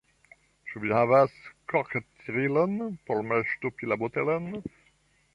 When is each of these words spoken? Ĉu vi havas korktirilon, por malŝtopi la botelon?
Ĉu 0.69 0.79
vi 0.83 0.93
havas 0.97 1.35
korktirilon, 1.73 2.73
por 3.09 3.21
malŝtopi 3.33 3.91
la 3.93 3.99
botelon? 4.05 4.49